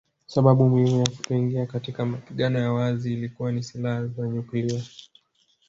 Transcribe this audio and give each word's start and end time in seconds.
Sababu 0.27 0.69
muhimu 0.69 0.99
ya 0.99 1.05
kutoingia 1.09 1.65
katika 1.65 2.05
mapigano 2.05 2.59
ya 2.59 2.71
wazi 2.73 3.13
ilikuwa 3.13 3.51
ni 3.51 3.63
silaha 3.63 4.07
za 4.07 4.27
nyuklia 4.29 4.83